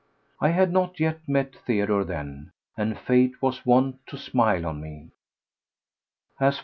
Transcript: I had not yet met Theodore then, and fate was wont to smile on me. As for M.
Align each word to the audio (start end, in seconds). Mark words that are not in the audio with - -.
I 0.39 0.49
had 0.49 0.71
not 0.73 0.99
yet 0.99 1.19
met 1.27 1.55
Theodore 1.55 2.03
then, 2.03 2.53
and 2.75 2.97
fate 2.97 3.39
was 3.39 3.67
wont 3.67 3.97
to 4.07 4.17
smile 4.17 4.65
on 4.65 4.81
me. 4.81 5.11
As 6.39 6.57
for 6.57 6.59
M. 6.59 6.59